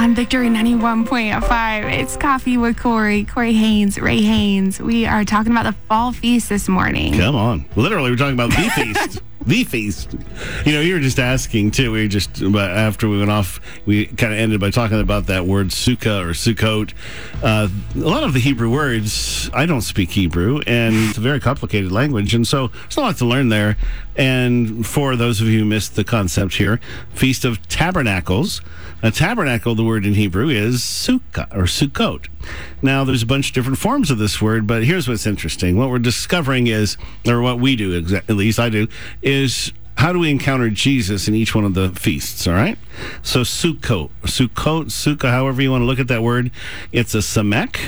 [0.00, 1.92] on Victory 91.5.
[1.92, 4.80] It's Coffee with Corey, Corey Haynes, Ray Haynes.
[4.80, 7.12] We are talking about the fall feast this morning.
[7.18, 7.66] Come on.
[7.76, 9.22] Literally, we're talking about the feast.
[9.46, 10.14] The feast.
[10.66, 11.92] You know, you were just asking too.
[11.92, 15.46] We just but after we went off, we kind of ended by talking about that
[15.46, 16.92] word sukkah or sukkot.
[17.42, 21.40] Uh, a lot of the Hebrew words, I don't speak Hebrew, and it's a very
[21.40, 23.78] complicated language, and so there's a lot to learn there.
[24.20, 26.78] And for those of you who missed the concept here,
[27.14, 28.60] Feast of Tabernacles.
[29.02, 32.28] A tabernacle, the word in Hebrew is sukkah or sukkot.
[32.82, 35.78] Now, there's a bunch of different forms of this word, but here's what's interesting.
[35.78, 38.88] What we're discovering is, or what we do, at least I do,
[39.22, 42.46] is how do we encounter Jesus in each one of the feasts?
[42.46, 42.76] All right.
[43.22, 46.50] So Sukkot, Sukkot, Sukkah, however you want to look at that word,
[46.92, 47.78] it's a samek.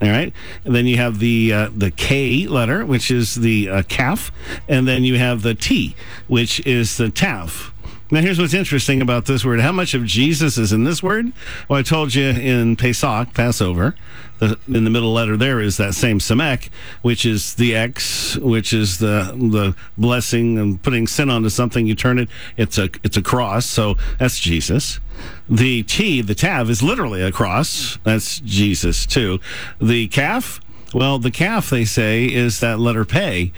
[0.00, 0.32] All right,
[0.64, 4.30] and then you have the uh, the K letter, which is the uh, kaf,
[4.68, 5.96] and then you have the T,
[6.28, 7.72] which is the tav.
[8.10, 9.60] Now, here's what's interesting about this word.
[9.60, 11.30] How much of Jesus is in this word?
[11.68, 13.94] Well, I told you in Pesach, Passover,
[14.38, 16.70] the, in the middle letter there is that same Samek,
[17.02, 21.86] which is the X, which is the the blessing and putting sin onto something.
[21.86, 23.66] You turn it, it's a it's a cross.
[23.66, 25.00] So that's Jesus.
[25.48, 27.98] The T, the Tav, is literally a cross.
[28.04, 29.40] That's Jesus too.
[29.80, 30.60] The kaf.
[30.94, 33.52] Well, the kaf, they say, is that letter pay,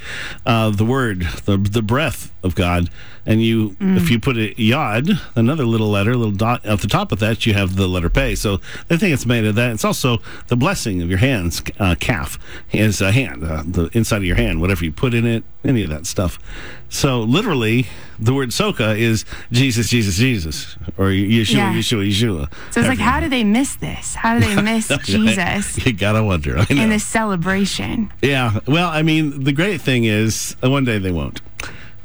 [0.44, 2.90] uh, the word, the, the breath of God.
[3.26, 3.96] And you, mm.
[3.96, 7.46] if you put a yod, another little letter, little dot at the top of that,
[7.46, 8.34] you have the letter pay.
[8.34, 9.72] So they think it's made of that.
[9.72, 10.18] It's also
[10.48, 11.62] the blessing of your hands.
[11.78, 12.38] Uh, kaf
[12.72, 15.82] is a hand, uh, the inside of your hand, whatever you put in it, any
[15.82, 16.38] of that stuff.
[16.88, 17.86] So literally,
[18.18, 21.72] the word sukkah is Jesus, Jesus, Jesus, or Yeshua, yeah.
[21.72, 22.52] Yeshua, Yeshua.
[22.72, 24.14] So it's like, how do they miss this?
[24.14, 25.86] How do they miss Jesus?
[25.86, 26.64] you gotta wonder.
[26.68, 28.12] In this celebration.
[28.22, 28.58] Yeah.
[28.66, 31.40] Well, I mean, the great thing is, uh, one day they won't.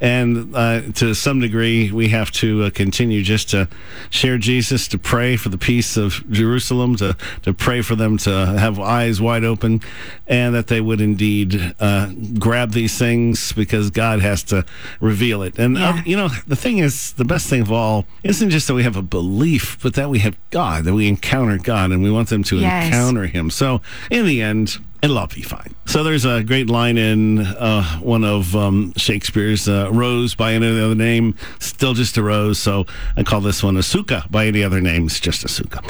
[0.02, 3.68] And uh, to some degree, we have to uh, continue just to
[4.10, 8.30] share Jesus, to pray for the peace of Jerusalem, to, to pray for them to
[8.30, 9.82] have eyes wide open,
[10.28, 14.66] and that they would indeed uh, grab these things because God has to
[15.00, 15.58] reveal it.
[15.58, 16.04] And, uh, yeah.
[16.06, 18.98] you know, the thing is, the best thing of all isn't just that we have
[18.98, 22.44] a belief, but that we have God, that we encounter God, and we want them
[22.44, 22.88] to yes.
[22.88, 23.50] encounter Him.
[23.50, 25.76] So, in the end, it'll all be fine.
[25.86, 30.68] So there's a great line in uh, one of um, Shakespeare's uh, Rose by any
[30.68, 32.60] other name, still just a rose.
[32.60, 32.86] So
[33.16, 35.88] I call this one a sukkah by any other names, just a sukkah.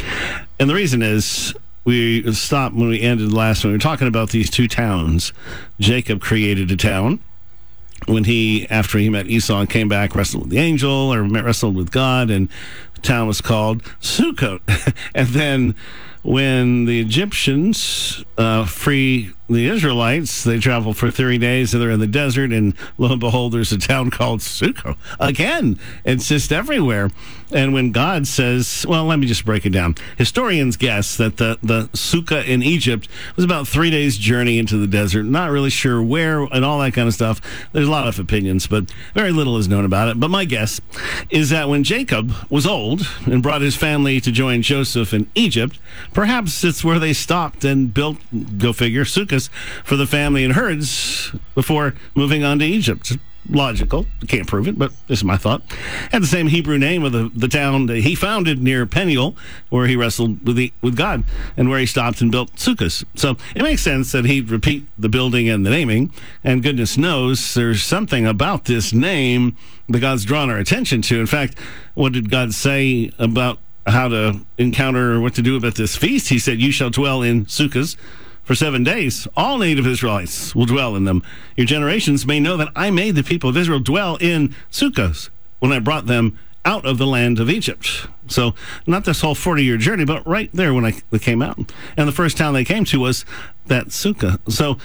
[0.59, 1.53] And the reason is
[1.85, 5.31] we stopped when we ended last when we were talking about these two towns.
[5.79, 7.19] Jacob created a town
[8.07, 11.75] when he, after he met Esau and came back, wrestled with the angel or wrestled
[11.75, 12.49] with God, and
[12.95, 14.59] the town was called Sukkot.
[15.15, 15.75] and then
[16.25, 22.00] when the Egyptians uh, free the Israelites, they travel for 30 days and they're in
[22.00, 24.97] the desert, and lo and behold, there's a town called Sukkot.
[25.19, 27.11] Again, it's just everywhere.
[27.51, 29.95] And when God says, well, let me just break it down.
[30.17, 34.88] Historians guess that the, the Sukkah in Egypt was about three days' journey into the
[34.88, 35.23] desert.
[35.23, 37.39] Not really sure where and all that kind of stuff.
[37.72, 40.19] There's a lot of opinions, but very little is known about it.
[40.19, 40.81] But my guess
[41.29, 45.77] is that when Jacob was old and brought his family to join Joseph in Egypt,
[46.13, 48.17] perhaps it's where they stopped and built,
[48.57, 49.34] go figure, Sukkah
[49.84, 53.18] for the family and herds before moving on to Egypt.
[53.47, 54.07] Logical.
[54.28, 55.62] Can't prove it, but this is my thought.
[56.12, 59.38] Had the same Hebrew name of the, the town that he founded near Peniel,
[59.69, 61.24] where he wrestled with the, with God,
[61.56, 63.06] and where he stopped and built sukkahs.
[63.13, 66.12] So it makes sense that he'd repeat the building and the naming.
[66.44, 69.56] And goodness knows there's something about this name
[69.90, 71.19] that God's drawn our attention to.
[71.19, 71.59] In fact,
[71.94, 76.29] what did God say about how to encounter or what to do about this feast?
[76.29, 77.95] He said, "You shall dwell in sukkahs."
[78.45, 79.28] For seven days.
[79.35, 81.23] All native Israelites will dwell in them.
[81.57, 85.29] Your generations may know that I made the people of Israel dwell in sukkahs
[85.59, 88.07] when I brought them out of the land of Egypt.
[88.28, 88.56] So,
[88.88, 91.57] not this whole 40 year journey, but right there when I, came out.
[91.97, 93.25] And the first town they came to was
[93.67, 94.39] that sukkah.
[94.51, 94.77] So,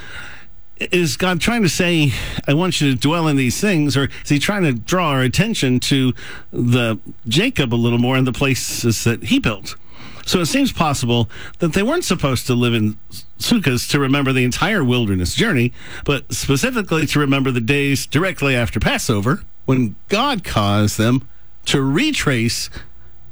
[0.79, 2.13] is God trying to say,
[2.49, 5.21] I want you to dwell in these things, or is he trying to draw our
[5.21, 6.15] attention to
[6.51, 6.99] the
[7.29, 9.77] Jacob a little more in the places that he built?
[10.27, 11.29] So it seems possible
[11.59, 12.99] that they weren't supposed to live in
[13.39, 15.73] sukkahs to remember the entire wilderness journey,
[16.05, 21.29] but specifically to remember the days directly after Passover when God caused them
[21.67, 22.71] to retrace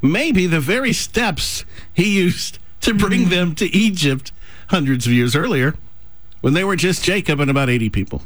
[0.01, 3.31] maybe the very steps he used to bring mm.
[3.31, 4.33] them to Egypt
[4.69, 5.75] hundreds of years earlier
[6.41, 8.23] when they were just Jacob and about 80 people,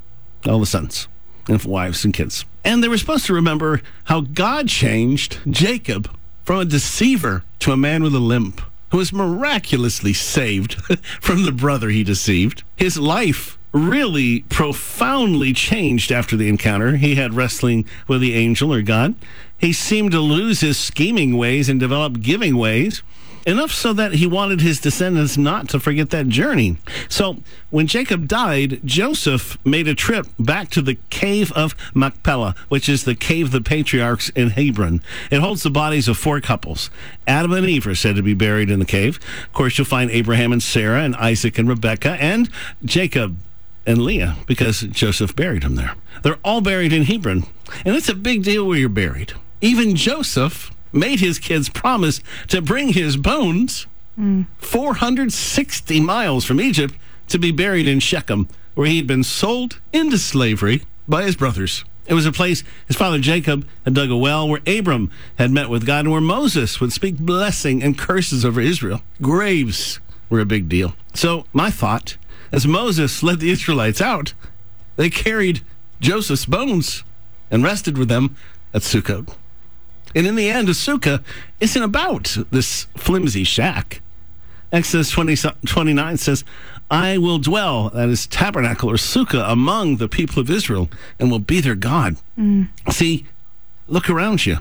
[0.46, 1.08] all the sons
[1.48, 2.44] and wives and kids.
[2.64, 7.76] And they were supposed to remember how God changed Jacob from a deceiver to a
[7.76, 8.60] man with a limp
[8.90, 10.74] who was miraculously saved
[11.20, 12.62] from the brother he deceived.
[12.76, 18.82] His life really profoundly changed after the encounter he had wrestling with the angel or
[18.82, 19.14] God.
[19.56, 23.02] He seemed to lose his scheming ways and develop giving ways.
[23.46, 26.76] Enough so that he wanted his descendants not to forget that journey.
[27.08, 27.38] So
[27.70, 33.04] when Jacob died, Joseph made a trip back to the cave of Machpelah, which is
[33.04, 35.02] the cave of the patriarchs in Hebron.
[35.30, 36.90] It holds the bodies of four couples.
[37.26, 39.18] Adam and Eve are said to be buried in the cave.
[39.44, 42.48] Of course, you'll find Abraham and Sarah and Isaac and Rebekah and
[42.84, 43.36] Jacob
[43.86, 45.94] and Leah because Joseph buried them there.
[46.22, 47.44] They're all buried in Hebron.
[47.84, 49.32] And it's a big deal where you're buried.
[49.60, 53.86] Even Joseph made his kids promise to bring his bones
[54.18, 54.46] mm.
[54.58, 56.94] 460 miles from Egypt
[57.28, 61.84] to be buried in Shechem, where he'd been sold into slavery by his brothers.
[62.06, 65.70] It was a place his father Jacob had dug a well where Abram had met
[65.70, 69.02] with God and where Moses would speak blessing and curses over Israel.
[69.20, 70.94] Graves were a big deal.
[71.14, 72.16] So, my thought
[72.50, 74.34] as Moses led the Israelites out,
[74.96, 75.62] they carried
[76.00, 77.02] Joseph's bones
[77.50, 78.36] and rested with them
[78.74, 79.34] at Sukkot.
[80.14, 81.22] And in the end, a sukkah
[81.60, 84.00] isn't about this flimsy shack.
[84.72, 85.36] Exodus 20,
[85.66, 86.44] 29 says,
[86.90, 91.38] I will dwell, that is tabernacle or sukkah, among the people of Israel and will
[91.38, 92.16] be their God.
[92.38, 92.68] Mm.
[92.90, 93.26] See,
[93.86, 94.58] look around you.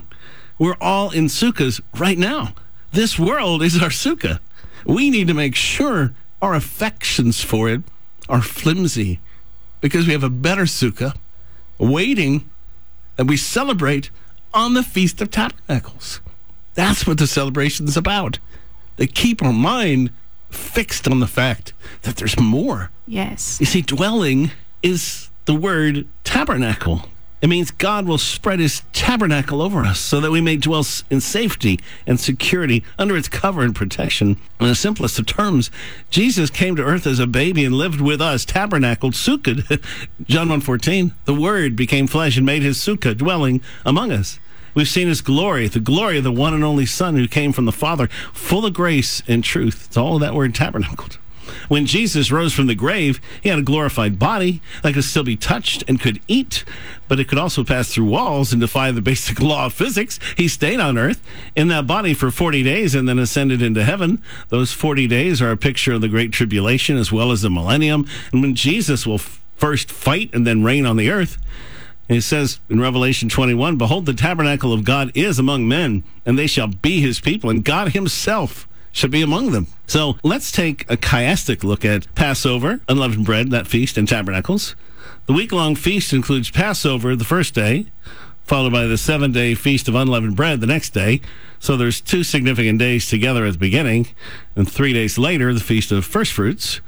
[0.58, 2.54] We're all in sukkahs right now.
[2.92, 4.38] This world is our sukkah.
[4.84, 7.82] We need to make sure our affections for it
[8.28, 9.20] are flimsy
[9.80, 11.16] because we have a better sukkah
[11.78, 12.48] waiting
[13.18, 14.10] and we celebrate
[14.54, 16.20] on the Feast of Tabernacles.
[16.74, 18.38] That's what the celebration is about.
[18.96, 20.10] They keep our mind
[20.50, 21.72] fixed on the fact
[22.02, 22.90] that there's more.
[23.06, 23.58] Yes.
[23.60, 24.50] You see, dwelling
[24.82, 27.08] is the word tabernacle.
[27.42, 31.20] It means God will spread his tabernacle over us so that we may dwell in
[31.20, 34.36] safety and security under its cover and protection.
[34.60, 35.68] In the simplest of terms,
[36.08, 39.82] Jesus came to earth as a baby and lived with us, tabernacled, sukkah.
[40.26, 44.38] John 1.14, the Word became flesh and made his sukkah dwelling among us.
[44.74, 47.64] We've seen his glory, the glory of the one and only Son who came from
[47.64, 49.86] the Father, full of grace and truth.
[49.88, 51.18] It's all that word tabernacled.
[51.68, 55.36] When Jesus rose from the grave, he had a glorified body that could still be
[55.36, 56.64] touched and could eat,
[57.08, 60.18] but it could also pass through walls and defy the basic law of physics.
[60.36, 61.22] He stayed on earth
[61.56, 64.22] in that body for 40 days and then ascended into heaven.
[64.48, 68.06] Those 40 days are a picture of the Great Tribulation as well as the millennium,
[68.32, 71.38] and when Jesus will f- first fight and then reign on the earth.
[72.08, 76.46] It says in Revelation 21 Behold, the tabernacle of God is among men, and they
[76.46, 79.66] shall be his people, and God himself should be among them.
[79.86, 84.76] So let's take a chiastic look at Passover, unleavened bread, that feast, and tabernacles.
[85.26, 87.86] The week long feast includes Passover the first day,
[88.44, 91.20] followed by the seven day feast of unleavened bread the next day.
[91.58, 94.08] So there's two significant days together at the beginning,
[94.56, 96.80] and three days later, the feast of first fruits.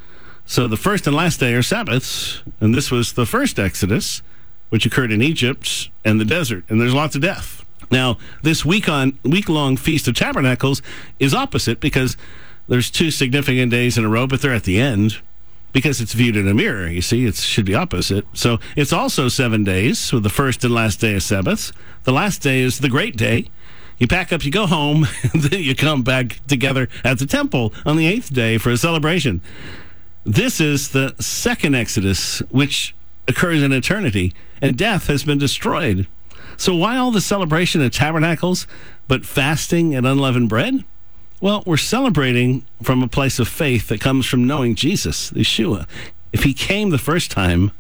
[0.47, 4.21] So the first and last day are Sabbaths, and this was the first Exodus,
[4.69, 7.64] which occurred in Egypt and the desert, and there's lots of death.
[7.91, 10.83] Now, this week on week long Feast of Tabernacles
[11.19, 12.17] is opposite because
[12.69, 15.19] there's two significant days in a row, but they're at the end
[15.73, 16.89] because it's viewed in a mirror.
[16.89, 18.25] You see, it should be opposite.
[18.33, 21.73] So it's also seven days with the first and last day of Sabbaths.
[22.05, 23.49] The last day is the great day.
[23.99, 27.97] You pack up, you go home, then you come back together at the temple on
[27.97, 29.41] the eighth day for a celebration.
[30.25, 32.95] This is the second Exodus, which
[33.29, 36.07] occurs in eternity, and death has been destroyed.
[36.57, 38.67] So, why all the celebration of tabernacles,
[39.09, 40.85] but fasting and unleavened bread?
[41.41, 45.87] Well, we're celebrating from a place of faith that comes from knowing Jesus, Yeshua.
[46.33, 47.73] If he came the first time,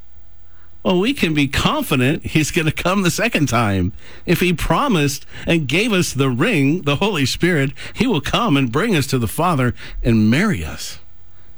[0.83, 3.95] well, we can be confident he's going to come the second time.
[4.26, 8.71] If he promised and gave us the ring, the Holy Spirit, he will come and
[8.71, 10.99] bring us to the Father and marry us.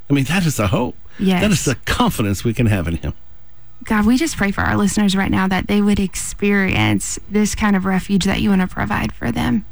[0.09, 0.95] I mean, that is the hope.
[1.19, 1.41] Yes.
[1.41, 3.13] That is the confidence we can have in him.
[3.87, 7.73] God, we just pray for our listeners right now that they would experience this kind
[7.73, 9.65] of refuge that you want to provide for them.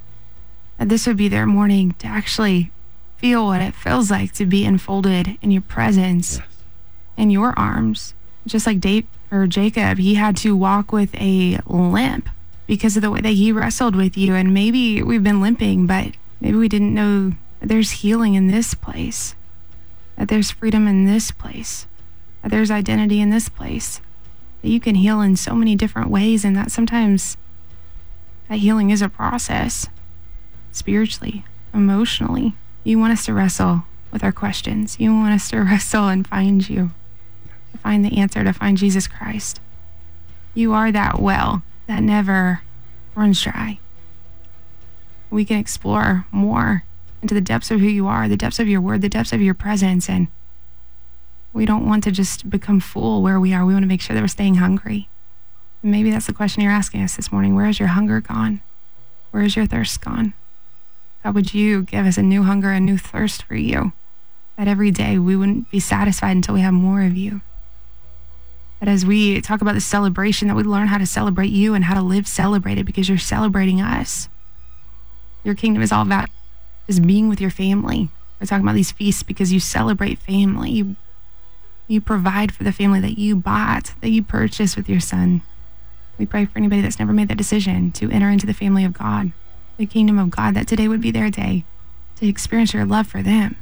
[0.77, 2.71] That this would be their morning to actually
[3.17, 6.47] feel what it feels like to be enfolded in your presence, yes.
[7.17, 8.13] in your arms.
[8.47, 12.29] Just like Dave or Jacob, he had to walk with a limp
[12.67, 14.33] because of the way that he wrestled with you.
[14.33, 18.73] And maybe we've been limping, but maybe we didn't know that there's healing in this
[18.75, 19.35] place,
[20.15, 21.85] that there's freedom in this place
[22.45, 23.99] that there's identity in this place.
[24.65, 27.37] That you can heal in so many different ways, and that sometimes
[28.49, 29.89] that healing is a process
[30.71, 32.55] spiritually, emotionally.
[32.83, 34.99] You want us to wrestle with our questions.
[34.99, 36.89] You want us to wrestle and find you,
[37.73, 39.61] to find the answer, to find Jesus Christ.
[40.55, 42.63] You are that well that never
[43.13, 43.77] runs dry.
[45.29, 46.85] We can explore more
[47.21, 49.41] into the depths of who you are, the depths of your word, the depths of
[49.41, 50.27] your presence, and
[51.55, 53.65] we don't want to just become full where we are.
[53.65, 55.07] We want to make sure that we're staying hungry.
[55.81, 57.55] Maybe that's the question you're asking us this morning.
[57.55, 58.59] Where is your hunger gone?
[59.31, 60.33] Where is your thirst gone?
[61.23, 63.93] God, would you give us a new hunger, a new thirst for you?
[64.57, 67.39] That every day we wouldn't be satisfied until we have more of you.
[68.81, 71.85] That as we talk about the celebration, that we learn how to celebrate you and
[71.85, 74.27] how to live celebrated because you're celebrating us.
[75.45, 76.29] Your kingdom is all about
[76.87, 78.09] just being with your family.
[78.41, 80.71] We're talking about these feasts because you celebrate family.
[80.71, 80.95] You,
[81.87, 85.41] you provide for the family that you bought, that you purchased with your son.
[86.17, 88.93] We pray for anybody that's never made that decision to enter into the family of
[88.93, 89.31] God,
[89.77, 91.65] the kingdom of God, that today would be their day
[92.17, 93.57] to experience your love for them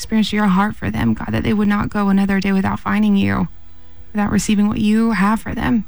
[0.00, 3.16] experience your heart for them, God, that they would not go another day without finding
[3.16, 3.48] you,
[4.14, 5.84] without receiving what you have for them.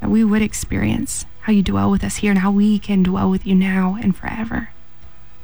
[0.00, 3.28] That we would experience how you dwell with us here and how we can dwell
[3.28, 4.68] with you now and forever.